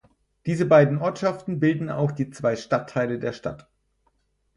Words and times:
Diese 0.47 0.65
beiden 0.65 0.97
Ortschaften 0.97 1.59
bilden 1.59 1.91
auch 1.91 2.11
die 2.11 2.31
zwei 2.31 2.55
Stadtteile 2.55 3.19
der 3.19 3.33
Stadt. 3.33 3.69